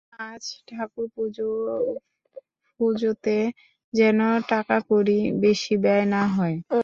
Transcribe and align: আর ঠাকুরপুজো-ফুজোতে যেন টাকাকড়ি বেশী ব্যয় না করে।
আর 0.21 0.37
ঠাকুরপুজো-ফুজোতে 0.69 1.77
যেন 3.93 4.19
টাকাকড়ি 4.49 5.19
বেশী 5.41 5.75
ব্যয় 5.83 6.05
না 6.13 6.23
করে। 6.29 6.55